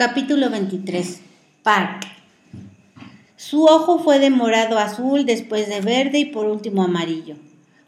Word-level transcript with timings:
Capítulo 0.00 0.48
23. 0.48 1.20
Park. 1.62 2.06
Su 3.36 3.66
ojo 3.66 3.98
fue 3.98 4.18
de 4.18 4.30
morado 4.30 4.78
azul, 4.78 5.26
después 5.26 5.68
de 5.68 5.82
verde 5.82 6.20
y 6.20 6.24
por 6.24 6.46
último 6.46 6.82
amarillo. 6.82 7.36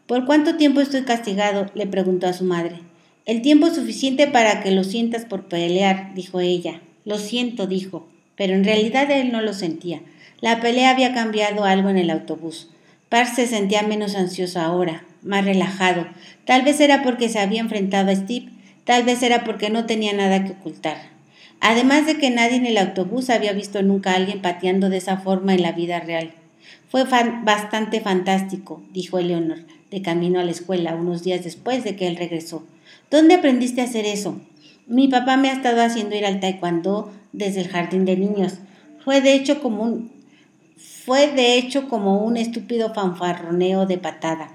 ¿Por 0.05 0.27
cuánto 0.27 0.55
tiempo 0.55 0.79
estoy 0.79 1.05
castigado? 1.05 1.71
le 1.73 1.87
preguntó 1.87 2.27
a 2.27 2.33
su 2.33 2.43
madre. 2.43 2.81
El 3.25 3.41
tiempo 3.41 3.67
suficiente 3.71 4.27
para 4.27 4.61
que 4.61 4.69
lo 4.69 4.83
sientas 4.83 5.25
por 5.25 5.45
pelear, 5.45 6.13
dijo 6.13 6.39
ella. 6.39 6.81
Lo 7.03 7.17
siento, 7.17 7.65
dijo, 7.65 8.07
pero 8.35 8.53
en 8.53 8.63
realidad 8.63 9.09
él 9.09 9.31
no 9.31 9.41
lo 9.41 9.55
sentía. 9.55 10.03
La 10.39 10.61
pelea 10.61 10.91
había 10.91 11.15
cambiado 11.15 11.63
algo 11.63 11.89
en 11.89 11.97
el 11.97 12.11
autobús. 12.11 12.69
Park 13.09 13.33
se 13.33 13.47
sentía 13.47 13.81
menos 13.81 14.13
ansioso 14.13 14.59
ahora, 14.59 15.03
más 15.23 15.45
relajado. 15.45 16.05
Tal 16.45 16.61
vez 16.61 16.79
era 16.79 17.01
porque 17.01 17.27
se 17.27 17.39
había 17.39 17.61
enfrentado 17.61 18.11
a 18.11 18.15
Steve, 18.15 18.49
tal 18.83 19.01
vez 19.01 19.23
era 19.23 19.43
porque 19.43 19.71
no 19.71 19.87
tenía 19.87 20.13
nada 20.13 20.43
que 20.43 20.51
ocultar. 20.51 21.12
Además 21.65 22.05
de 22.05 22.17
que 22.17 22.29
nadie 22.29 22.57
en 22.57 22.65
el 22.65 22.77
autobús 22.77 23.29
había 23.29 23.53
visto 23.53 23.81
nunca 23.83 24.11
a 24.11 24.15
alguien 24.15 24.41
pateando 24.41 24.89
de 24.89 24.97
esa 24.97 25.15
forma 25.15 25.53
en 25.53 25.61
la 25.61 25.71
vida 25.71 26.01
real. 26.01 26.33
Fue 26.89 27.05
bastante 27.05 28.01
fantástico, 28.01 28.83
dijo 28.91 29.17
Eleonor, 29.17 29.59
de 29.89 30.01
camino 30.01 30.41
a 30.41 30.43
la 30.43 30.51
escuela 30.51 30.93
unos 30.93 31.23
días 31.23 31.41
después 31.41 31.85
de 31.85 31.95
que 31.95 32.07
él 32.07 32.17
regresó. 32.17 32.67
¿Dónde 33.09 33.35
aprendiste 33.35 33.79
a 33.79 33.85
hacer 33.85 34.05
eso? 34.05 34.41
Mi 34.87 35.07
papá 35.07 35.37
me 35.37 35.49
ha 35.49 35.53
estado 35.53 35.81
haciendo 35.81 36.17
ir 36.17 36.25
al 36.25 36.41
taekwondo 36.41 37.13
desde 37.31 37.61
el 37.61 37.69
jardín 37.69 38.03
de 38.03 38.17
niños. 38.17 38.55
Fue 39.01 39.21
de 39.21 39.33
hecho 39.33 39.61
como 39.61 39.83
un 39.83 40.11
fue 41.05 41.31
de 41.31 41.57
hecho 41.57 41.87
como 41.87 42.25
un 42.25 42.35
estúpido 42.35 42.93
fanfarroneo 42.93 43.85
de 43.85 43.97
patada. 43.97 44.51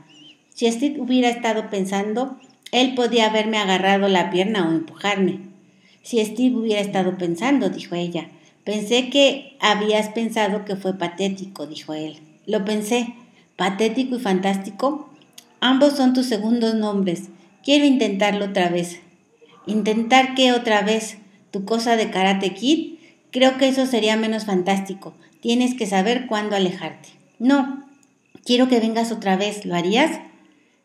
Si 0.52 0.70
Steve 0.70 1.00
hubiera 1.00 1.30
estado 1.30 1.70
pensando, 1.70 2.38
él 2.70 2.94
podía 2.94 3.30
haberme 3.30 3.56
agarrado 3.56 4.08
la 4.08 4.28
pierna 4.28 4.68
o 4.68 4.72
empujarme. 4.72 5.47
Si 6.08 6.24
Steve 6.24 6.56
hubiera 6.56 6.80
estado 6.80 7.18
pensando, 7.18 7.68
dijo 7.68 7.94
ella. 7.94 8.30
Pensé 8.64 9.10
que 9.10 9.58
habías 9.60 10.08
pensado 10.08 10.64
que 10.64 10.74
fue 10.74 10.96
patético, 10.96 11.66
dijo 11.66 11.92
él. 11.92 12.16
Lo 12.46 12.64
pensé. 12.64 13.14
¿Patético 13.56 14.16
y 14.16 14.18
fantástico? 14.18 15.10
Ambos 15.60 15.98
son 15.98 16.14
tus 16.14 16.24
segundos 16.24 16.74
nombres. 16.76 17.24
Quiero 17.62 17.84
intentarlo 17.84 18.46
otra 18.46 18.70
vez. 18.70 19.00
¿Intentar 19.66 20.34
qué 20.34 20.52
otra 20.52 20.80
vez? 20.80 21.18
¿Tu 21.50 21.66
cosa 21.66 21.94
de 21.96 22.08
karate 22.08 22.54
kid? 22.54 22.94
Creo 23.30 23.58
que 23.58 23.68
eso 23.68 23.84
sería 23.84 24.16
menos 24.16 24.46
fantástico. 24.46 25.12
Tienes 25.42 25.74
que 25.74 25.84
saber 25.84 26.26
cuándo 26.26 26.56
alejarte. 26.56 27.10
No, 27.38 27.86
quiero 28.46 28.70
que 28.70 28.80
vengas 28.80 29.12
otra 29.12 29.36
vez. 29.36 29.66
¿Lo 29.66 29.74
harías? 29.74 30.20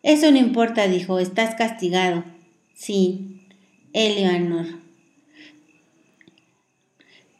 Eso 0.01 0.29
no 0.31 0.37
importa, 0.37 0.89
dijo. 0.89 1.17
Estás 1.19 1.55
castigado. 1.55 2.25
Sí. 2.73 3.39
Eleanor. 3.93 4.82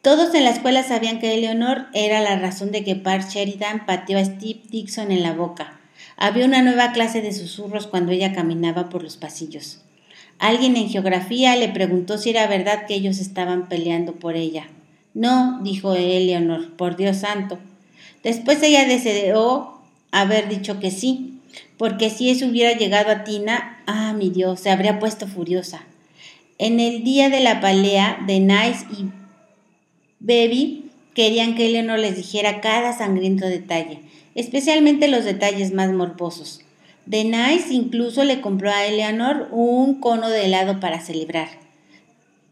Todos 0.04 0.36
en 0.36 0.44
la 0.44 0.50
escuela 0.50 0.84
sabían 0.84 1.20
que 1.20 1.34
Eleanor 1.34 1.86
era 1.94 2.20
la 2.20 2.38
razón 2.38 2.73
de 2.73 2.84
que 2.84 2.98
Park 2.98 3.30
Sheridan 3.30 3.86
pateó 3.86 4.20
a 4.20 4.26
Steve 4.26 4.59
Dixon 4.70 5.14
en 5.14 5.23
la 5.23 5.32
boca. 5.32 5.80
Había 6.18 6.44
una 6.44 6.62
nueva 6.62 6.92
clase 6.92 7.22
de 7.22 7.32
susurros 7.32 7.88
cuando 7.88 8.12
ella 8.12 8.34
caminaba 8.34 8.90
por 8.90 9.02
los 9.02 9.16
pasillos. 9.16 9.80
Alguien 10.40 10.76
en 10.76 10.90
geografía 10.90 11.56
le 11.56 11.70
preguntó 11.70 12.18
si 12.18 12.31
era 12.31 12.48
verdad 12.48 12.86
que 12.86 12.96
ellos 12.96 13.20
estaban 13.20 13.70
peleando 13.70 14.16
por 14.16 14.36
ella. 14.36 14.68
No, 15.14 15.62
dijo 15.64 15.94
Eleanor, 15.94 16.76
por 16.76 16.98
Dios 16.98 17.20
santo. 17.20 17.58
Después 18.24 18.62
ella 18.62 18.86
deseó 18.86 19.80
haber 20.12 20.50
dicho 20.50 20.81
que 20.81 20.92
sí, 20.92 21.40
porque 21.78 22.09
si 22.09 22.30
eso 22.30 22.48
hubiera 22.48 22.78
llegado 22.78 23.09
a 23.09 23.24
Tina, 23.24 23.81
ah, 23.88 24.12
mi 24.12 24.31
Dios, 24.31 24.59
se 24.59 24.70
habría 24.70 25.00
puesto 25.00 25.28
furiosa. 25.28 25.86
En 26.58 26.81
el 26.81 27.06
día 27.06 27.30
de 27.30 27.40
la 27.40 27.62
pelea 27.62 28.18
de 28.28 28.42
Nice 28.42 28.86
y 29.00 29.23
Baby 30.24 30.86
querían 31.14 31.54
que 31.54 31.68
Eleanor 31.68 32.00
les 32.00 32.16
dijera 32.16 32.62
cada 32.62 32.98
sangriento 32.98 33.46
detalle, 33.46 34.00
especialmente 34.36 35.10
los 35.10 35.26
detalles 35.26 35.74
más 35.74 35.92
morbosos. 35.92 36.62
De 37.06 37.25
Nice 37.25 37.74
incluso 37.74 38.24
le 38.24 38.40
compró 38.40 38.72
a 38.72 38.86
Eleanor 38.86 39.50
un 39.52 40.00
cono 40.00 40.30
de 40.30 40.46
helado 40.46 40.80
para 40.80 41.02
celebrar. 41.02 41.50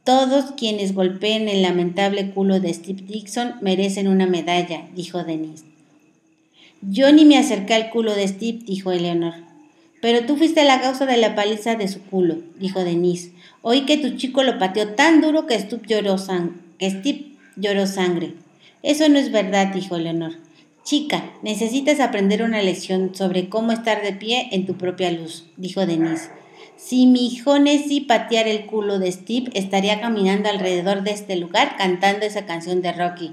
Todos 0.04 0.52
quienes 0.58 0.94
golpeen 0.94 1.48
el 1.48 1.62
lamentable 1.62 2.32
culo 2.32 2.60
de 2.60 2.74
Steve 2.74 3.04
Dixon 3.08 3.56
merecen 3.62 4.10
una 4.10 4.28
medalla, 4.28 4.88
dijo 4.94 5.24
Denise. 5.24 5.64
Yo 6.82 7.14
ni 7.14 7.24
me 7.24 7.38
acerqué 7.38 7.76
al 7.76 7.90
culo 7.90 8.14
de 8.16 8.28
Steve, 8.28 8.60
dijo 8.66 8.92
Eleanor. 8.92 9.36
Pero 10.02 10.26
tú 10.26 10.36
fuiste 10.36 10.66
la 10.66 10.82
causa 10.82 11.06
de 11.06 11.16
la 11.16 11.36
paliza 11.36 11.76
de 11.76 11.88
su 11.88 12.02
culo, 12.02 12.38
dijo 12.60 12.84
Denise. 12.84 13.32
Oí 13.62 13.86
que 13.86 13.98
tu 13.98 14.18
chico 14.18 14.44
lo 14.44 14.60
pateó 14.60 14.90
tan 14.90 15.22
duro 15.22 15.46
que 15.46 15.58
Steve 15.58 15.84
lloró, 15.88 16.18
que 16.78 16.90
Steve 16.90 17.31
lloró 17.56 17.88
sangre. 17.88 18.34
Eso 18.84 19.08
no 19.10 19.20
es 19.20 19.32
verdad, 19.32 19.74
dijo 19.74 19.96
Eleanor. 19.96 20.34
Chica, 20.84 21.32
necesitas 21.44 22.00
aprender 22.00 22.42
una 22.42 22.62
lección 22.62 23.14
sobre 23.14 23.50
cómo 23.50 23.72
estar 23.72 24.02
de 24.02 24.14
pie 24.14 24.50
en 24.52 24.66
tu 24.66 24.76
propia 24.76 25.12
luz, 25.12 25.46
dijo 25.58 25.86
Denise. 25.86 26.30
Si 26.76 27.06
mi 27.06 27.28
hijo 27.28 27.60
Nessie 27.60 28.08
pateara 28.08 28.50
el 28.50 28.66
culo 28.66 28.98
de 28.98 29.12
Steve, 29.12 29.52
estaría 29.54 30.02
caminando 30.02 30.50
alrededor 30.50 31.04
de 31.04 31.12
este 31.12 31.36
lugar 31.36 31.76
cantando 31.78 32.26
esa 32.26 32.48
canción 32.48 32.82
de 32.82 32.92
Rocky. 32.92 33.32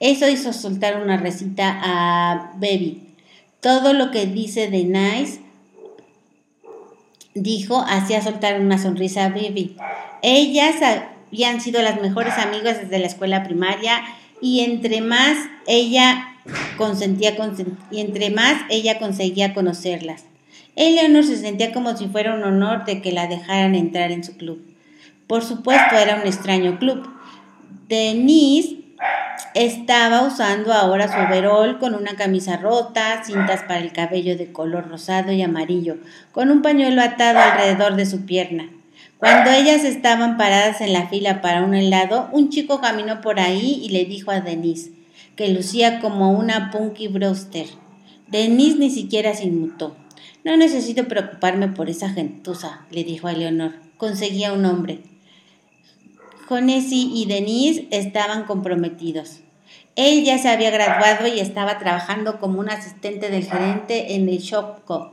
Eso 0.00 0.28
hizo 0.28 0.52
soltar 0.54 1.02
una 1.02 1.16
recita 1.18 1.80
a 1.82 2.52
Baby. 2.54 3.02
Todo 3.60 3.92
lo 3.92 4.10
que 4.10 4.26
dice 4.26 4.70
de 4.70 4.84
Nice, 4.84 5.40
dijo, 7.36 7.84
hacía 7.86 8.22
soltar 8.22 8.60
una 8.60 8.78
sonrisa 8.78 9.26
a 9.26 9.28
Baby. 9.28 9.76
Ellas 10.22 10.76
habían 11.30 11.60
sido 11.60 11.82
las 11.82 12.00
mejores 12.00 12.34
amigas 12.38 12.80
desde 12.80 12.98
la 12.98 13.06
escuela 13.06 13.44
primaria 13.44 14.02
y 14.40 14.60
entre 14.60 15.00
más 15.00 15.36
ella 15.66 16.34
consentía 16.76 17.36
y 17.90 18.00
entre 18.00 18.30
más 18.30 18.62
ella 18.70 18.98
conseguía 18.98 19.54
conocerlas. 19.54 20.24
Eleanor 20.76 21.24
se 21.24 21.36
sentía 21.36 21.72
como 21.72 21.96
si 21.96 22.08
fuera 22.08 22.34
un 22.34 22.44
honor 22.44 22.84
de 22.84 23.00
que 23.00 23.12
la 23.12 23.26
dejaran 23.26 23.74
entrar 23.74 24.12
en 24.12 24.24
su 24.24 24.36
club. 24.36 24.62
Por 25.26 25.42
supuesto, 25.42 25.96
era 25.96 26.16
un 26.16 26.26
extraño 26.26 26.78
club. 26.78 27.08
Denise 27.88 28.76
estaba 29.54 30.22
usando 30.22 30.72
ahora 30.72 31.08
su 31.08 31.18
overol 31.18 31.78
con 31.78 31.94
una 31.94 32.16
camisa 32.16 32.56
rota, 32.56 33.22
cintas 33.24 33.62
para 33.62 33.78
el 33.78 33.92
cabello 33.92 34.36
de 34.36 34.52
color 34.52 34.88
rosado 34.88 35.32
y 35.32 35.42
amarillo, 35.42 35.96
con 36.32 36.50
un 36.50 36.62
pañuelo 36.62 37.02
atado 37.02 37.38
alrededor 37.38 37.96
de 37.96 38.06
su 38.06 38.26
pierna. 38.26 38.68
Cuando 39.18 39.50
ellas 39.50 39.84
estaban 39.84 40.36
paradas 40.36 40.80
en 40.80 40.92
la 40.92 41.08
fila 41.08 41.40
para 41.40 41.64
un 41.64 41.74
helado, 41.74 42.28
un 42.32 42.50
chico 42.50 42.80
caminó 42.80 43.22
por 43.22 43.40
ahí 43.40 43.80
y 43.82 43.88
le 43.88 44.04
dijo 44.04 44.30
a 44.30 44.40
Denise, 44.40 44.92
que 45.36 45.48
lucía 45.48 46.00
como 46.00 46.32
una 46.32 46.70
Punky 46.70 47.08
Brewster. 47.08 47.66
Denise 48.28 48.78
ni 48.78 48.90
siquiera 48.90 49.34
se 49.34 49.44
inmutó. 49.44 49.96
No 50.44 50.56
necesito 50.56 51.08
preocuparme 51.08 51.68
por 51.68 51.88
esa 51.88 52.10
gentuza, 52.10 52.86
le 52.90 53.04
dijo 53.04 53.26
a 53.26 53.32
Leonor. 53.32 53.72
Conseguía 53.96 54.52
un 54.52 54.64
hombre. 54.66 55.00
Jonesy 56.48 57.10
y 57.14 57.26
Denise 57.26 57.88
estaban 57.90 58.44
comprometidos. 58.44 59.40
Él 59.96 60.24
ya 60.24 60.38
se 60.38 60.48
había 60.48 60.70
graduado 60.70 61.26
y 61.26 61.40
estaba 61.40 61.78
trabajando 61.78 62.38
como 62.38 62.60
un 62.60 62.68
asistente 62.68 63.30
del 63.30 63.44
gerente 63.44 64.14
en 64.14 64.28
el 64.28 64.38
Shopco. 64.38 65.12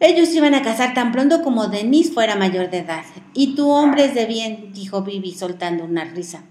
Ellos 0.00 0.32
iban 0.34 0.54
a 0.54 0.62
casar 0.62 0.94
tan 0.94 1.10
pronto 1.10 1.42
como 1.42 1.66
Denise 1.66 2.12
fuera 2.12 2.36
mayor 2.36 2.70
de 2.70 2.78
edad. 2.78 3.04
Y 3.34 3.54
tu 3.56 3.70
hombre 3.70 4.04
es 4.04 4.14
de 4.14 4.26
bien, 4.26 4.72
dijo 4.72 5.02
Bibi 5.02 5.32
soltando 5.32 5.84
una 5.84 6.04
risa. 6.04 6.44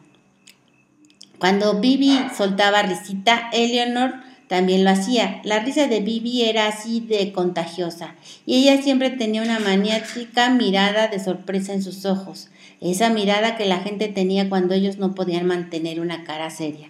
Cuando 1.40 1.80
Bibi 1.80 2.28
soltaba 2.36 2.82
risita, 2.82 3.50
Eleanor 3.54 4.16
también 4.48 4.84
lo 4.84 4.90
hacía. 4.90 5.42
La 5.44 5.60
risa 5.60 5.88
de 5.88 6.00
Bibi 6.00 6.44
era 6.44 6.68
así 6.68 7.00
de 7.00 7.32
contagiosa 7.32 8.16
y 8.46 8.56
ella 8.56 8.82
siempre 8.82 9.10
tenía 9.10 9.42
una 9.42 9.60
maniática 9.60 10.50
mirada 10.50 11.08
de 11.08 11.20
sorpresa 11.20 11.74
en 11.74 11.84
sus 11.84 12.06
ojos, 12.06 12.50
esa 12.82 13.10
mirada 13.10 13.58
que 13.58 13.66
la 13.66 13.80
gente 13.80 14.08
tenía 14.08 14.50
cuando 14.50 14.74
ellos 14.74 14.98
no 14.98 15.16
podían 15.16 15.46
mantener 15.46 16.00
una 16.00 16.24
cara 16.24 16.50
seria. 16.50 16.90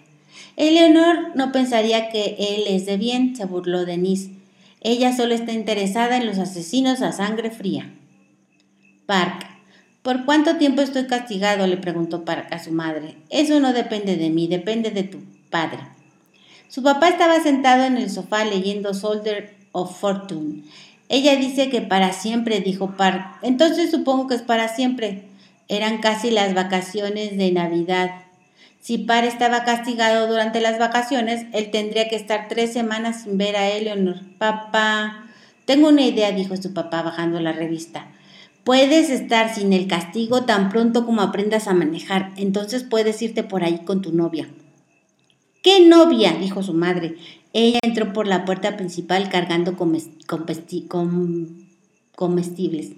Eleanor 0.55 1.35
no 1.35 1.51
pensaría 1.51 2.09
que 2.09 2.35
él 2.39 2.63
es 2.67 2.85
de 2.85 2.97
bien, 2.97 3.35
se 3.35 3.45
burló 3.45 3.85
Denise. 3.85 4.31
Ella 4.81 5.15
solo 5.15 5.33
está 5.33 5.53
interesada 5.53 6.17
en 6.17 6.25
los 6.25 6.37
asesinos 6.39 7.01
a 7.01 7.11
sangre 7.11 7.51
fría. 7.51 7.93
Park. 9.05 9.45
¿Por 10.01 10.25
cuánto 10.25 10.57
tiempo 10.57 10.81
estoy 10.81 11.05
castigado? 11.05 11.67
le 11.67 11.77
preguntó 11.77 12.23
Park 12.23 12.47
a 12.51 12.59
su 12.63 12.71
madre. 12.71 13.15
Eso 13.29 13.59
no 13.59 13.73
depende 13.73 14.15
de 14.15 14.29
mí, 14.29 14.47
depende 14.47 14.91
de 14.91 15.03
tu 15.03 15.19
padre. 15.49 15.79
Su 16.69 16.83
papá 16.83 17.09
estaba 17.09 17.41
sentado 17.41 17.83
en 17.83 17.97
el 17.97 18.09
sofá 18.09 18.43
leyendo 18.45 18.93
Soldier 18.93 19.55
of 19.71 19.99
Fortune. 19.99 20.63
Ella 21.09 21.35
dice 21.35 21.69
que 21.69 21.81
para 21.81 22.11
siempre, 22.11 22.59
dijo 22.59 22.95
Park. 22.97 23.39
Entonces 23.41 23.91
supongo 23.91 24.27
que 24.27 24.35
es 24.35 24.41
para 24.41 24.67
siempre. 24.67 25.23
Eran 25.69 25.99
casi 25.99 26.31
las 26.31 26.53
vacaciones 26.53 27.37
de 27.37 27.51
Navidad. 27.51 28.11
Si 28.81 28.97
Par 28.97 29.25
estaba 29.25 29.63
castigado 29.63 30.27
durante 30.27 30.61
las 30.61 30.79
vacaciones, 30.79 31.45
él 31.53 31.71
tendría 31.71 32.07
que 32.09 32.15
estar 32.15 32.47
tres 32.47 32.73
semanas 32.73 33.23
sin 33.23 33.37
ver 33.37 33.55
a 33.55 33.69
Eleanor. 33.69 34.21
Papá, 34.37 35.23
Tengo 35.65 35.89
una 35.89 36.03
idea, 36.03 36.31
dijo 36.31 36.55
su 36.55 36.73
papá 36.73 37.01
bajando 37.01 37.41
la 37.41 37.51
revista. 37.51 38.07
Puedes 38.63 39.09
estar 39.09 39.53
sin 39.53 39.73
el 39.73 39.87
castigo 39.87 40.43
tan 40.45 40.69
pronto 40.69 41.05
como 41.05 41.21
aprendas 41.21 41.67
a 41.67 41.73
manejar, 41.73 42.31
entonces 42.37 42.83
puedes 42.83 43.21
irte 43.21 43.43
por 43.43 43.65
ahí 43.65 43.79
con 43.79 44.01
tu 44.01 44.13
novia. 44.13 44.47
¿Qué 45.67 45.81
novia? 45.85 46.31
dijo 46.39 46.63
su 46.63 46.73
madre. 46.73 47.17
Ella 47.51 47.79
entró 47.83 48.13
por 48.13 48.25
la 48.25 48.45
puerta 48.45 48.77
principal 48.77 49.27
cargando 49.27 49.75
comestibles. 52.15 52.91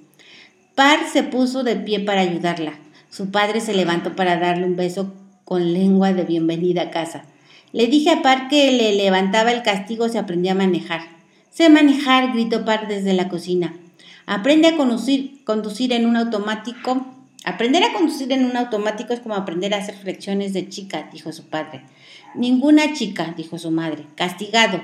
Par 0.76 1.00
se 1.12 1.24
puso 1.24 1.64
de 1.64 1.78
pie 1.78 2.00
para 2.02 2.22
ayudarla. 2.22 2.74
Su 3.10 3.32
padre 3.32 3.60
se 3.60 3.74
levantó 3.74 4.16
para 4.16 4.38
darle 4.38 4.68
un 4.68 4.76
beso 4.76 5.12
con 5.46 5.74
lengua 5.74 6.14
de 6.14 6.26
bienvenida 6.26 6.84
a 6.84 6.92
casa. 6.92 7.24
Le 7.72 7.88
dije 7.88 8.12
a 8.12 8.22
Par 8.22 8.50
que 8.50 8.72
le 8.72 8.94
levantaba 8.94 9.52
el 9.52 9.64
castigo 9.64 10.08
si 10.08 10.20
aprendía 10.20 10.52
a 10.52 10.56
manejar. 10.56 11.02
Sé 11.50 11.72
manejar, 11.72 12.34
gritó 12.34 12.66
Par 12.66 12.88
desde 12.88 13.14
la 13.14 13.30
cocina. 13.30 13.74
Aprende 14.28 14.68
a 14.68 14.78
conducir, 14.78 15.44
conducir 15.44 15.92
en 15.92 16.06
un 16.06 16.18
automático. 16.18 17.04
Aprender 17.46 17.84
a 17.84 17.94
conducir 17.94 18.32
en 18.34 18.46
un 18.46 18.58
automático 18.58 19.14
es 19.14 19.22
como 19.22 19.36
aprender 19.36 19.74
a 19.74 19.78
hacer 19.78 19.96
flexiones 19.96 20.52
de 20.54 20.68
chica, 20.68 21.10
dijo 21.12 21.32
su 21.32 21.46
padre. 21.46 21.84
Ninguna 22.36 22.94
chica, 22.94 23.34
dijo 23.38 23.58
su 23.58 23.72
madre. 23.72 24.06
Castigado. 24.16 24.82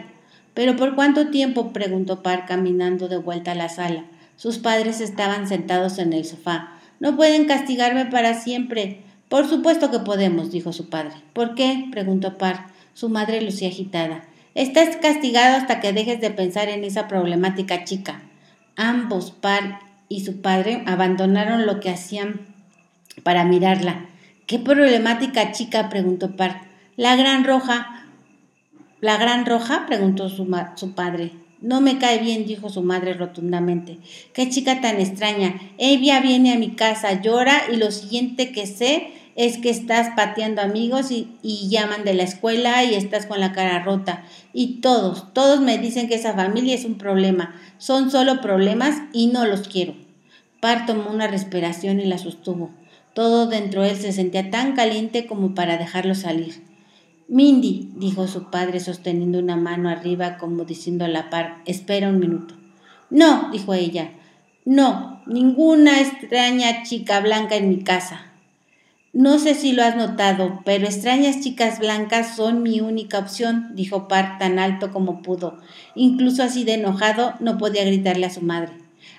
¿Pero 0.53 0.77
por 0.77 0.95
cuánto 0.95 1.29
tiempo? 1.29 1.73
preguntó 1.73 2.23
Par 2.23 2.45
caminando 2.45 3.09
de 3.09 3.17
vuelta 3.17 3.51
a 3.51 3.55
la 3.55 3.67
sala. 3.67 4.05
Sus 4.37 4.57
padres 4.57 5.01
estaban 5.01 5.47
sentados 5.47 5.99
en 5.99 6.13
el 6.13 6.23
sofá. 6.23 6.71
No 7.01 7.17
pueden 7.17 7.45
castigarme 7.45 8.05
para 8.05 8.33
siempre. 8.33 9.01
Por 9.27 9.47
supuesto 9.49 9.91
que 9.91 9.99
podemos, 9.99 10.51
dijo 10.51 10.71
su 10.71 10.89
padre. 10.89 11.15
¿Por 11.33 11.55
qué? 11.55 11.87
preguntó 11.91 12.37
Par. 12.37 12.67
Su 12.93 13.09
madre 13.09 13.41
lucía 13.41 13.67
agitada. 13.67 14.23
Estás 14.53 14.95
castigado 14.95 15.57
hasta 15.57 15.81
que 15.81 15.91
dejes 15.91 16.21
de 16.21 16.31
pensar 16.31 16.69
en 16.69 16.85
esa 16.85 17.09
problemática 17.09 17.83
chica. 17.83 18.21
Ambos, 18.77 19.31
Par 19.31 19.79
y 20.09 20.23
su 20.23 20.41
padre, 20.41 20.83
abandonaron 20.85 21.65
lo 21.65 21.79
que 21.79 21.89
hacían 21.89 22.41
para 23.23 23.45
mirarla. 23.45 24.09
¿Qué 24.47 24.59
problemática 24.59 25.51
chica? 25.51 25.89
preguntó 25.89 26.35
Par. 26.35 26.61
La 26.95 27.15
gran 27.15 27.43
roja. 27.43 28.05
¿La 29.01 29.17
gran 29.17 29.45
roja? 29.45 29.85
preguntó 29.87 30.29
su, 30.29 30.47
su 30.75 30.93
padre. 30.93 31.31
No 31.61 31.81
me 31.81 31.97
cae 31.97 32.19
bien, 32.19 32.45
dijo 32.45 32.69
su 32.69 32.83
madre 32.83 33.13
rotundamente. 33.13 33.97
Qué 34.33 34.49
chica 34.49 34.81
tan 34.81 34.99
extraña. 34.99 35.59
Ella 35.77 36.19
viene 36.19 36.53
a 36.53 36.59
mi 36.59 36.75
casa, 36.75 37.21
llora 37.21 37.63
y 37.71 37.77
lo 37.77 37.91
siguiente 37.91 38.51
que 38.51 38.67
sé 38.67 39.13
es 39.35 39.57
que 39.57 39.69
estás 39.69 40.15
pateando 40.15 40.61
amigos 40.61 41.11
y, 41.11 41.37
y, 41.41 41.69
llaman 41.69 42.05
de 42.05 42.13
la 42.13 42.23
escuela 42.23 42.83
y 42.83 42.95
estás 42.95 43.25
con 43.25 43.39
la 43.41 43.51
cara 43.51 43.83
rota. 43.83 44.23
Y 44.53 44.79
todos, 44.79 45.33
todos 45.33 45.59
me 45.59 45.77
dicen 45.77 46.07
que 46.07 46.15
esa 46.15 46.33
familia 46.33 46.73
es 46.73 46.85
un 46.85 46.97
problema. 46.97 47.53
Son 47.77 48.09
solo 48.09 48.41
problemas 48.41 49.01
y 49.11 49.27
no 49.27 49.45
los 49.45 49.67
quiero. 49.67 49.93
Par 50.61 50.85
tomó 50.85 51.11
una 51.11 51.27
respiración 51.27 51.99
y 51.99 52.05
la 52.05 52.17
sostuvo. 52.17 52.71
Todo 53.13 53.47
dentro 53.47 53.81
de 53.81 53.91
él 53.91 53.97
se 53.97 54.13
sentía 54.13 54.49
tan 54.49 54.73
caliente 54.73 55.25
como 55.25 55.53
para 55.53 55.77
dejarlo 55.77 56.15
salir. 56.15 56.63
Mindy, 57.27 57.91
dijo 57.95 58.27
su 58.27 58.49
padre 58.51 58.79
sosteniendo 58.79 59.39
una 59.39 59.55
mano 59.55 59.89
arriba 59.89 60.37
como 60.37 60.63
diciendo 60.63 61.05
a 61.05 61.07
la 61.07 61.29
par, 61.29 61.61
espera 61.65 62.09
un 62.09 62.19
minuto. 62.19 62.55
No, 63.09 63.49
dijo 63.51 63.73
ella, 63.73 64.11
no, 64.63 65.21
ninguna 65.25 66.01
extraña 66.01 66.83
chica 66.83 67.19
blanca 67.19 67.55
en 67.55 67.69
mi 67.69 67.83
casa. 67.83 68.31
No 69.15 69.39
sé 69.39 69.55
si 69.55 69.71
lo 69.71 69.81
has 69.81 69.95
notado, 69.95 70.59
pero 70.65 70.83
extrañas 70.87 71.39
chicas 71.39 71.79
blancas 71.79 72.35
son 72.35 72.61
mi 72.63 72.81
única 72.81 73.17
opción, 73.17 73.69
dijo 73.73 74.09
Par 74.09 74.37
tan 74.39 74.59
alto 74.59 74.91
como 74.91 75.21
pudo. 75.21 75.57
Incluso 75.95 76.43
así 76.43 76.65
de 76.65 76.73
enojado 76.73 77.33
no 77.39 77.57
podía 77.57 77.85
gritarle 77.85 78.25
a 78.25 78.29
su 78.29 78.41
madre. 78.41 78.73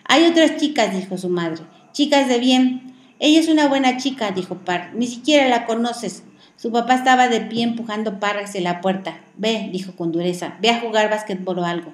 Hay 0.04 0.26
otras 0.26 0.58
chicas, 0.58 0.94
dijo 0.94 1.16
su 1.16 1.31
madre. 1.31 1.62
Chicas 1.93 2.28
de 2.28 2.38
bien. 2.38 2.94
Ella 3.20 3.40
es 3.40 3.48
una 3.48 3.69
buena 3.69 3.96
chica, 3.96 4.32
dijo 4.32 4.56
Par. 4.56 4.90
Ni 4.94 5.06
siquiera 5.06 5.48
la 5.48 5.64
conoces. 5.64 6.25
Su 6.56 6.70
papá 6.70 6.96
estaba 6.96 7.28
de 7.28 7.40
pie 7.40 7.62
empujando 7.62 8.20
Par 8.20 8.37
hacia 8.37 8.60
la 8.60 8.82
puerta. 8.82 9.19
Ve, 9.38 9.70
dijo 9.72 9.93
con 9.93 10.12
dureza, 10.12 10.58
ve 10.60 10.69
a 10.69 10.81
jugar 10.81 11.08
básquetbol 11.08 11.60
o 11.60 11.64
algo. 11.64 11.90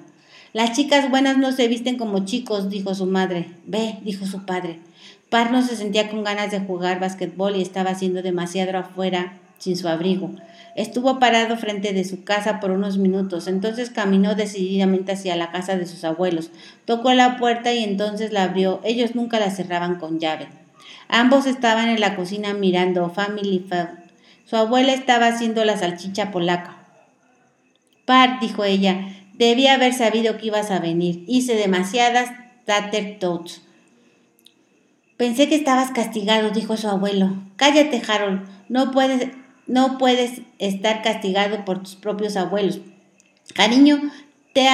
Las 0.51 0.73
chicas 0.73 1.09
buenas 1.09 1.37
no 1.37 1.53
se 1.53 1.69
visten 1.69 1.97
como 1.97 2.25
chicos, 2.25 2.69
dijo 2.69 2.93
su 2.95 3.05
madre. 3.05 3.51
Ve, 3.65 3.99
dijo 4.03 4.25
su 4.25 4.45
padre. 4.45 4.81
Par 5.33 5.51
no 5.51 5.63
se 5.63 5.75
sentía 5.75 6.11
con 6.11 6.23
ganas 6.23 6.51
de 6.51 6.59
jugar 6.59 6.99
basquetbol 6.99 7.55
y 7.55 7.63
estaba 7.63 7.89
haciendo 7.89 8.21
demasiado 8.21 8.77
afuera 8.77 9.39
sin 9.57 9.75
su 9.75 9.87
abrigo. 9.87 10.29
Estuvo 10.75 11.17
parado 11.17 11.57
frente 11.57 11.91
de 11.91 12.03
su 12.03 12.23
casa 12.23 12.59
por 12.59 12.69
unos 12.69 12.99
minutos, 12.99 13.47
entonces 13.47 13.89
caminó 13.89 14.35
decididamente 14.35 15.13
hacia 15.13 15.35
la 15.35 15.51
casa 15.51 15.75
de 15.75 15.87
sus 15.87 16.03
abuelos. 16.03 16.51
Tocó 16.85 17.13
la 17.13 17.37
puerta 17.37 17.73
y 17.73 17.83
entonces 17.83 18.31
la 18.31 18.43
abrió. 18.43 18.79
Ellos 18.83 19.15
nunca 19.15 19.39
la 19.39 19.49
cerraban 19.49 19.95
con 19.95 20.19
llave. 20.19 20.49
Ambos 21.07 21.47
estaban 21.47 21.89
en 21.89 21.99
la 21.99 22.15
cocina 22.15 22.53
mirando 22.53 23.09
Family 23.09 23.65
Food. 23.67 23.87
Su 24.45 24.55
abuela 24.55 24.93
estaba 24.93 25.25
haciendo 25.25 25.65
la 25.65 25.77
salchicha 25.77 26.29
polaca. 26.29 26.77
Par, 28.05 28.39
dijo 28.39 28.65
ella, 28.65 29.07
debía 29.33 29.73
haber 29.73 29.95
sabido 29.95 30.37
que 30.37 30.45
ibas 30.45 30.69
a 30.69 30.77
venir. 30.77 31.23
Hice 31.25 31.55
demasiadas 31.55 32.29
tater 32.65 33.17
tots. 33.17 33.63
Pensé 35.23 35.47
que 35.47 35.55
estabas 35.55 35.91
castigado, 35.91 36.49
dijo 36.49 36.75
su 36.75 36.89
abuelo. 36.89 37.37
Cállate, 37.55 38.01
Harold. 38.05 38.41
No 38.67 38.91
puedes, 38.91 39.29
no 39.67 39.97
puedes 39.97 40.41
estar 40.59 41.01
castigado 41.01 41.63
por 41.63 41.81
tus 41.81 41.95
propios 41.95 42.35
abuelos. 42.35 42.81
Cariño, 43.55 44.01
¿te 44.53 44.67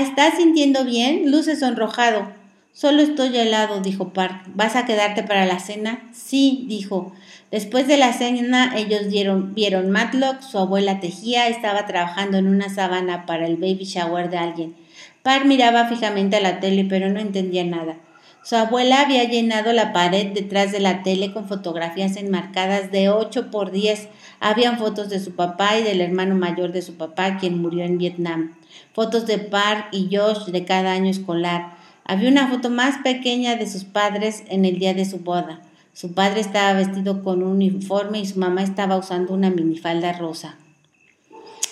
estás 0.00 0.38
sintiendo 0.38 0.86
bien? 0.86 1.30
Luces 1.30 1.60
sonrojado. 1.60 2.32
Solo 2.72 3.02
estoy 3.02 3.36
helado, 3.36 3.82
dijo 3.82 4.14
Park. 4.14 4.44
¿Vas 4.54 4.76
a 4.76 4.86
quedarte 4.86 5.24
para 5.24 5.44
la 5.44 5.58
cena? 5.58 6.08
Sí, 6.14 6.64
dijo. 6.68 7.12
Después 7.50 7.86
de 7.86 7.98
la 7.98 8.14
cena, 8.14 8.72
ellos 8.74 9.10
dieron, 9.10 9.54
vieron 9.54 9.90
Matlock, 9.90 10.40
su 10.40 10.56
abuela 10.56 11.00
tejía, 11.00 11.48
estaba 11.48 11.84
trabajando 11.84 12.38
en 12.38 12.48
una 12.48 12.70
sábana 12.70 13.26
para 13.26 13.46
el 13.46 13.56
baby 13.56 13.84
shower 13.84 14.30
de 14.30 14.38
alguien. 14.38 14.74
Park 15.22 15.44
miraba 15.44 15.86
fijamente 15.86 16.36
a 16.36 16.40
la 16.40 16.60
tele, 16.60 16.86
pero 16.88 17.10
no 17.10 17.20
entendía 17.20 17.64
nada. 17.64 17.98
Su 18.44 18.56
abuela 18.56 19.02
había 19.02 19.22
llenado 19.22 19.72
la 19.72 19.92
pared 19.92 20.32
detrás 20.32 20.72
de 20.72 20.80
la 20.80 21.04
tele 21.04 21.32
con 21.32 21.46
fotografías 21.46 22.16
enmarcadas 22.16 22.90
de 22.90 23.08
8 23.08 23.52
por 23.52 23.70
10. 23.70 24.08
Habían 24.40 24.78
fotos 24.78 25.08
de 25.08 25.20
su 25.20 25.36
papá 25.36 25.78
y 25.78 25.84
del 25.84 26.00
hermano 26.00 26.34
mayor 26.34 26.72
de 26.72 26.82
su 26.82 26.94
papá, 26.94 27.36
quien 27.38 27.62
murió 27.62 27.84
en 27.84 27.98
Vietnam. 27.98 28.56
Fotos 28.94 29.26
de 29.26 29.38
Park 29.38 29.88
y 29.92 30.08
Josh 30.10 30.46
de 30.46 30.64
cada 30.64 30.92
año 30.92 31.08
escolar. 31.08 31.76
Había 32.04 32.30
una 32.30 32.48
foto 32.48 32.68
más 32.68 32.98
pequeña 33.04 33.54
de 33.54 33.68
sus 33.68 33.84
padres 33.84 34.42
en 34.48 34.64
el 34.64 34.80
día 34.80 34.92
de 34.92 35.04
su 35.04 35.18
boda. 35.18 35.60
Su 35.92 36.12
padre 36.12 36.40
estaba 36.40 36.72
vestido 36.72 37.22
con 37.22 37.44
un 37.44 37.52
uniforme 37.52 38.18
y 38.18 38.26
su 38.26 38.40
mamá 38.40 38.64
estaba 38.64 38.96
usando 38.96 39.34
una 39.34 39.50
minifalda 39.50 40.14
rosa. 40.14 40.56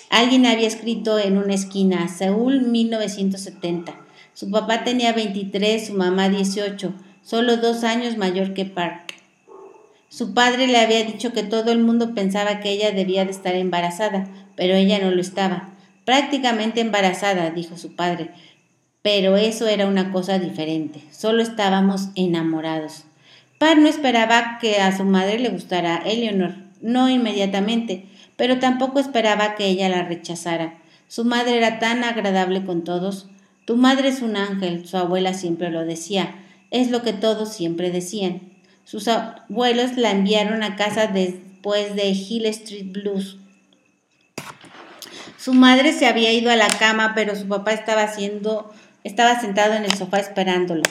Alguien 0.08 0.46
había 0.46 0.68
escrito 0.68 1.18
en 1.18 1.36
una 1.36 1.54
esquina, 1.54 2.06
Seúl 2.06 2.60
1970. 2.62 3.94
Su 4.40 4.50
papá 4.50 4.84
tenía 4.84 5.12
23, 5.12 5.88
su 5.88 5.92
mamá 5.92 6.30
18, 6.30 6.94
solo 7.20 7.58
dos 7.58 7.84
años 7.84 8.16
mayor 8.16 8.54
que 8.54 8.64
Park. 8.64 9.12
Su 10.08 10.32
padre 10.32 10.66
le 10.66 10.78
había 10.78 11.04
dicho 11.04 11.34
que 11.34 11.42
todo 11.42 11.72
el 11.72 11.80
mundo 11.80 12.14
pensaba 12.14 12.60
que 12.60 12.70
ella 12.70 12.90
debía 12.90 13.26
de 13.26 13.32
estar 13.32 13.54
embarazada, 13.54 14.28
pero 14.56 14.72
ella 14.72 14.98
no 14.98 15.10
lo 15.10 15.20
estaba. 15.20 15.74
Prácticamente 16.06 16.80
embarazada, 16.80 17.50
dijo 17.50 17.76
su 17.76 17.94
padre. 17.94 18.30
Pero 19.02 19.36
eso 19.36 19.68
era 19.68 19.86
una 19.86 20.10
cosa 20.10 20.38
diferente. 20.38 21.02
Solo 21.10 21.42
estábamos 21.42 22.08
enamorados. 22.14 23.04
Park 23.58 23.78
no 23.78 23.88
esperaba 23.88 24.56
que 24.58 24.80
a 24.80 24.96
su 24.96 25.04
madre 25.04 25.38
le 25.38 25.50
gustara 25.50 25.98
Eleanor, 25.98 26.54
no 26.80 27.10
inmediatamente, 27.10 28.06
pero 28.36 28.58
tampoco 28.58 29.00
esperaba 29.00 29.54
que 29.54 29.66
ella 29.66 29.90
la 29.90 30.02
rechazara. 30.04 30.78
Su 31.08 31.26
madre 31.26 31.58
era 31.58 31.78
tan 31.78 32.04
agradable 32.04 32.64
con 32.64 32.84
todos. 32.84 33.29
Tu 33.70 33.76
madre 33.76 34.08
es 34.08 34.20
un 34.20 34.36
ángel, 34.36 34.84
su 34.88 34.96
abuela 34.96 35.32
siempre 35.32 35.70
lo 35.70 35.84
decía, 35.84 36.34
es 36.72 36.90
lo 36.90 37.02
que 37.02 37.12
todos 37.12 37.52
siempre 37.52 37.92
decían. 37.92 38.40
Sus 38.82 39.06
abuelos 39.06 39.96
la 39.96 40.10
enviaron 40.10 40.64
a 40.64 40.74
casa 40.74 41.06
después 41.06 41.94
de 41.94 42.08
Hill 42.08 42.46
Street 42.46 42.90
Blues. 42.90 43.36
Su 45.38 45.54
madre 45.54 45.92
se 45.92 46.08
había 46.08 46.32
ido 46.32 46.50
a 46.50 46.56
la 46.56 46.66
cama, 46.66 47.12
pero 47.14 47.36
su 47.36 47.46
papá 47.46 47.72
estaba 47.72 48.02
haciendo, 48.02 48.74
estaba 49.04 49.40
sentado 49.40 49.74
en 49.74 49.84
el 49.84 49.94
sofá 49.94 50.18
esperándolo. 50.18 50.82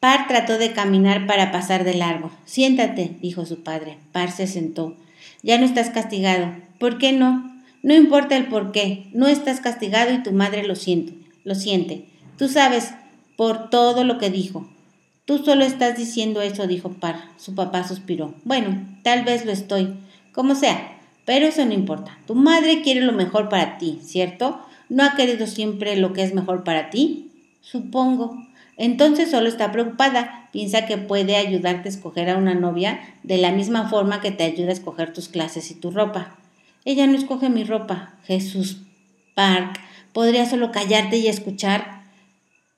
Par 0.00 0.28
trató 0.28 0.56
de 0.56 0.72
caminar 0.72 1.26
para 1.26 1.52
pasar 1.52 1.84
de 1.84 1.92
largo. 1.92 2.30
Siéntate, 2.46 3.18
dijo 3.20 3.44
su 3.44 3.62
padre. 3.62 3.98
Par 4.12 4.30
se 4.30 4.46
sentó. 4.46 4.96
Ya 5.42 5.58
no 5.58 5.66
estás 5.66 5.90
castigado. 5.90 6.54
¿Por 6.78 6.96
qué 6.96 7.12
no? 7.12 7.51
No 7.82 7.94
importa 7.94 8.36
el 8.36 8.46
por 8.46 8.70
qué, 8.70 9.08
no 9.12 9.26
estás 9.26 9.60
castigado 9.60 10.12
y 10.12 10.22
tu 10.22 10.32
madre 10.32 10.64
lo 10.64 10.76
siente, 10.76 11.14
lo 11.44 11.54
siente. 11.56 12.06
Tú 12.38 12.48
sabes 12.48 12.94
por 13.36 13.70
todo 13.70 14.04
lo 14.04 14.18
que 14.18 14.30
dijo. 14.30 14.68
Tú 15.24 15.38
solo 15.38 15.64
estás 15.64 15.96
diciendo 15.96 16.42
eso, 16.42 16.66
dijo 16.66 16.90
Par. 16.92 17.16
Su 17.36 17.54
papá 17.54 17.86
suspiró. 17.86 18.34
Bueno, 18.44 18.86
tal 19.02 19.24
vez 19.24 19.44
lo 19.44 19.52
estoy. 19.52 19.94
Como 20.32 20.54
sea, 20.54 20.98
pero 21.24 21.46
eso 21.46 21.64
no 21.64 21.72
importa. 21.72 22.18
Tu 22.26 22.34
madre 22.34 22.82
quiere 22.82 23.00
lo 23.00 23.12
mejor 23.12 23.48
para 23.48 23.78
ti, 23.78 23.98
¿cierto? 24.02 24.60
¿No 24.88 25.04
ha 25.04 25.14
querido 25.14 25.46
siempre 25.46 25.96
lo 25.96 26.12
que 26.12 26.22
es 26.22 26.34
mejor 26.34 26.64
para 26.64 26.90
ti? 26.90 27.30
Supongo. 27.60 28.36
Entonces 28.76 29.30
solo 29.30 29.48
está 29.48 29.72
preocupada. 29.72 30.48
Piensa 30.52 30.86
que 30.86 30.98
puede 30.98 31.36
ayudarte 31.36 31.88
a 31.88 31.92
escoger 31.92 32.30
a 32.30 32.36
una 32.36 32.54
novia 32.54 33.00
de 33.22 33.38
la 33.38 33.52
misma 33.52 33.88
forma 33.88 34.20
que 34.20 34.32
te 34.32 34.44
ayuda 34.44 34.68
a 34.68 34.72
escoger 34.72 35.12
tus 35.12 35.28
clases 35.28 35.70
y 35.70 35.74
tu 35.74 35.90
ropa. 35.90 36.36
Ella 36.84 37.06
no 37.06 37.16
escoge 37.16 37.48
mi 37.48 37.64
ropa. 37.64 38.14
Jesús 38.24 38.82
Park, 39.34 39.80
¿podría 40.12 40.46
solo 40.46 40.72
callarte 40.72 41.18
y 41.18 41.28
escuchar? 41.28 42.02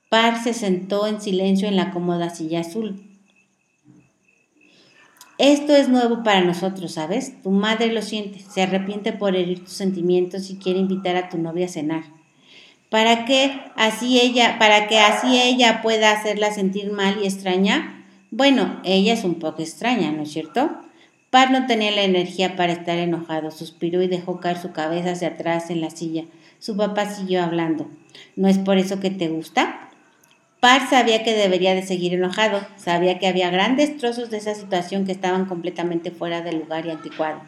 Park 0.09 0.43
se 0.43 0.53
sentó 0.53 1.07
en 1.07 1.19
silencio 1.19 1.67
en 1.67 1.75
la 1.75 1.91
cómoda 1.91 2.29
silla 2.29 2.61
azul. 2.61 3.01
Esto 5.37 5.75
es 5.75 5.89
nuevo 5.89 6.23
para 6.23 6.41
nosotros, 6.41 6.93
¿sabes? 6.93 7.41
Tu 7.41 7.51
madre 7.51 7.91
lo 7.91 8.01
siente, 8.01 8.39
se 8.39 8.61
arrepiente 8.61 9.11
por 9.11 9.35
herir 9.35 9.65
tus 9.65 9.73
sentimientos 9.73 10.49
y 10.49 10.57
quiere 10.57 10.79
invitar 10.79 11.17
a 11.17 11.27
tu 11.27 11.37
novia 11.37 11.65
a 11.65 11.69
cenar. 11.69 12.03
¿Para 12.89 13.25
qué 13.25 13.59
así 13.75 14.21
ella, 14.21 14.57
para 14.59 14.87
que 14.87 14.99
así 14.99 15.41
ella 15.41 15.81
pueda 15.81 16.11
hacerla 16.11 16.53
sentir 16.53 16.93
mal 16.93 17.17
y 17.21 17.25
extraña? 17.25 18.05
Bueno, 18.31 18.79
ella 18.85 19.11
es 19.11 19.25
un 19.25 19.35
poco 19.35 19.61
extraña, 19.61 20.11
¿no 20.13 20.23
es 20.23 20.31
cierto? 20.31 20.69
Par 21.35 21.51
no 21.51 21.65
tenía 21.65 21.91
la 21.91 22.03
energía 22.03 22.55
para 22.55 22.71
estar 22.71 22.97
enojado, 22.97 23.51
suspiró 23.51 24.01
y 24.01 24.07
dejó 24.07 24.39
caer 24.39 24.57
su 24.57 24.71
cabeza 24.71 25.11
hacia 25.11 25.27
atrás 25.27 25.69
en 25.69 25.81
la 25.81 25.89
silla. 25.89 26.23
Su 26.59 26.77
papá 26.77 27.09
siguió 27.09 27.43
hablando. 27.43 27.89
¿No 28.37 28.47
es 28.47 28.57
por 28.57 28.77
eso 28.77 29.01
que 29.01 29.09
te 29.09 29.27
gusta? 29.27 29.89
Par 30.61 30.89
sabía 30.89 31.25
que 31.25 31.33
debería 31.33 31.75
de 31.75 31.81
seguir 31.81 32.13
enojado, 32.13 32.65
sabía 32.77 33.19
que 33.19 33.27
había 33.27 33.49
grandes 33.49 33.97
trozos 33.97 34.29
de 34.29 34.37
esa 34.37 34.55
situación 34.55 35.03
que 35.03 35.11
estaban 35.11 35.43
completamente 35.43 36.09
fuera 36.09 36.39
de 36.39 36.53
lugar 36.53 36.85
y 36.85 36.91
anticuado. 36.91 37.41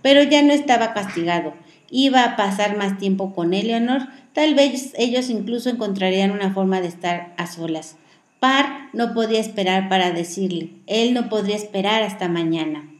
Pero 0.00 0.22
ya 0.22 0.40
no 0.40 0.54
estaba 0.54 0.94
castigado, 0.94 1.52
iba 1.90 2.24
a 2.24 2.36
pasar 2.36 2.78
más 2.78 2.96
tiempo 2.96 3.34
con 3.34 3.52
Eleanor, 3.52 4.08
tal 4.32 4.54
vez 4.54 4.94
ellos 4.96 5.28
incluso 5.28 5.68
encontrarían 5.68 6.30
una 6.30 6.54
forma 6.54 6.80
de 6.80 6.88
estar 6.88 7.34
a 7.36 7.46
solas. 7.46 7.96
Par 8.40 8.88
no 8.94 9.12
podía 9.12 9.40
esperar 9.40 9.90
para 9.90 10.10
decirle, 10.10 10.70
él 10.86 11.12
no 11.12 11.28
podría 11.28 11.56
esperar 11.56 12.02
hasta 12.02 12.28
mañana. 12.28 12.95